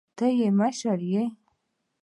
[0.17, 1.25] ته يې مشر يې.